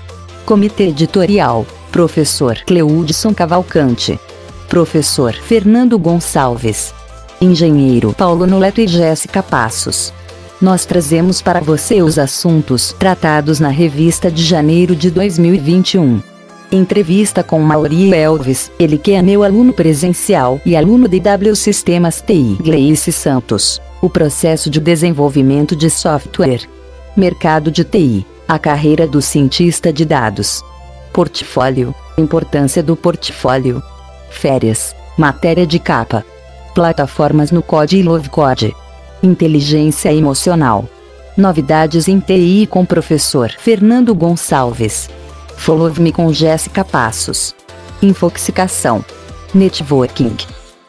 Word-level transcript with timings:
Comitê 0.48 0.84
Editorial, 0.84 1.66
Professor 1.92 2.56
Cleudson 2.66 3.34
Cavalcante. 3.34 4.18
Professor 4.66 5.34
Fernando 5.34 5.98
Gonçalves. 5.98 6.94
Engenheiro 7.38 8.14
Paulo 8.14 8.46
Noleto 8.46 8.80
e 8.80 8.86
Jéssica 8.86 9.42
Passos. 9.42 10.10
Nós 10.58 10.86
trazemos 10.86 11.42
para 11.42 11.60
você 11.60 12.00
os 12.00 12.18
assuntos 12.18 12.96
tratados 12.98 13.60
na 13.60 13.68
revista 13.68 14.30
de 14.30 14.42
janeiro 14.42 14.96
de 14.96 15.10
2021. 15.10 16.22
Entrevista 16.72 17.42
com 17.42 17.60
Mauri 17.60 18.14
Elves, 18.14 18.72
ele 18.78 18.96
que 18.96 19.12
é 19.12 19.20
meu 19.20 19.42
aluno 19.42 19.74
presencial 19.74 20.58
e 20.64 20.74
aluno 20.74 21.06
de 21.08 21.20
W 21.20 21.54
Sistemas 21.54 22.22
TI. 22.26 22.56
Gleice 22.58 23.12
Santos. 23.12 23.82
O 24.00 24.08
processo 24.08 24.70
de 24.70 24.80
desenvolvimento 24.80 25.76
de 25.76 25.90
software. 25.90 26.62
Mercado 27.14 27.70
de 27.70 27.84
TI. 27.84 28.37
A 28.48 28.58
carreira 28.58 29.06
do 29.06 29.20
cientista 29.20 29.92
de 29.92 30.06
dados. 30.06 30.64
Portfólio. 31.12 31.94
Importância 32.16 32.82
do 32.82 32.96
portfólio. 32.96 33.82
Férias. 34.30 34.96
Matéria 35.18 35.66
de 35.66 35.78
capa. 35.78 36.24
Plataformas 36.74 37.50
no 37.50 37.62
Code 37.62 37.98
e 37.98 38.02
Love 38.02 38.30
Code. 38.30 38.74
Inteligência 39.22 40.10
emocional. 40.14 40.88
Novidades 41.36 42.08
em 42.08 42.20
TI 42.20 42.66
com 42.70 42.86
professor 42.86 43.50
Fernando 43.50 44.14
Gonçalves. 44.14 45.10
Follow 45.54 45.92
Me 45.98 46.10
com 46.10 46.32
Jéssica 46.32 46.82
Passos. 46.82 47.54
Infoxicação. 48.00 49.04
Networking. 49.54 50.34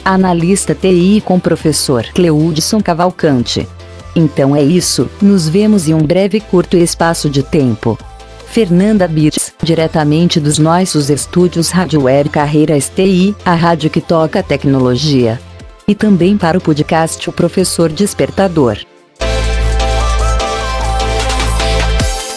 Analista 0.06 0.74
TI 0.74 1.22
com 1.26 1.38
professor 1.38 2.06
Cleudson 2.14 2.80
Cavalcante. 2.80 3.68
Então 4.16 4.56
é 4.56 4.64
isso, 4.64 5.10
nos 5.22 5.48
vemos 5.48 5.88
em 5.88 5.94
um 5.94 6.02
breve 6.02 6.40
curto 6.40 6.76
espaço 6.76 7.30
de 7.30 7.44
tempo. 7.44 7.98
Fernanda 8.48 9.08
Bits, 9.08 9.54
diretamente 9.62 10.40
dos 10.40 10.58
nossos 10.58 11.10
estúdios 11.10 11.70
Radioer 11.70 12.30
Carreira 12.30 12.80
STI, 12.80 13.36
a 13.46 13.54
rádio 13.54 13.90
que 13.90 14.02
toca 14.02 14.42
tecnologia. 14.42 15.40
E 15.88 15.94
também 15.94 16.38
para 16.38 16.58
o 16.58 16.62
podcast 16.62 17.30
O 17.30 17.34
Professor 17.34 17.90
Despertador. 17.90 18.80